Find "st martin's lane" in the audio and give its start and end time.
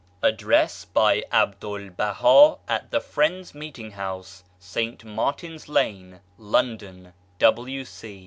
4.57-6.21